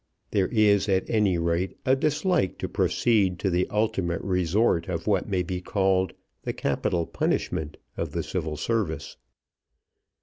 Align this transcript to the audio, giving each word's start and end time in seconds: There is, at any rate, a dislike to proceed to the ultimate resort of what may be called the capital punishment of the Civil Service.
There 0.31 0.47
is, 0.47 0.89
at 0.89 1.07
any 1.07 1.37
rate, 1.37 1.77
a 1.85 1.95
dislike 1.95 2.57
to 2.57 2.67
proceed 2.67 3.37
to 3.37 3.51
the 3.51 3.69
ultimate 3.69 4.21
resort 4.23 4.89
of 4.89 5.05
what 5.05 5.29
may 5.29 5.43
be 5.43 5.61
called 5.61 6.13
the 6.41 6.53
capital 6.53 7.05
punishment 7.05 7.77
of 7.97 8.11
the 8.11 8.23
Civil 8.23 8.57
Service. 8.57 9.15